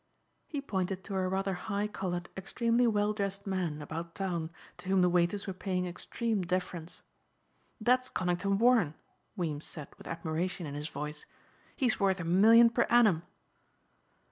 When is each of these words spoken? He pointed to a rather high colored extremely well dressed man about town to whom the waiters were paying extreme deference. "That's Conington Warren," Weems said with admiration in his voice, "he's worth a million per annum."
He 0.47 0.61
pointed 0.61 1.03
to 1.03 1.15
a 1.15 1.27
rather 1.27 1.53
high 1.53 1.85
colored 1.87 2.27
extremely 2.35 2.87
well 2.87 3.13
dressed 3.13 3.45
man 3.45 3.83
about 3.83 4.15
town 4.15 4.49
to 4.79 4.89
whom 4.89 5.01
the 5.03 5.09
waiters 5.11 5.45
were 5.45 5.53
paying 5.53 5.85
extreme 5.85 6.41
deference. 6.41 7.03
"That's 7.79 8.09
Conington 8.09 8.57
Warren," 8.57 8.95
Weems 9.35 9.65
said 9.65 9.89
with 9.99 10.07
admiration 10.07 10.65
in 10.65 10.73
his 10.73 10.89
voice, 10.89 11.27
"he's 11.75 11.99
worth 11.99 12.19
a 12.19 12.23
million 12.23 12.71
per 12.71 12.87
annum." 12.89 13.21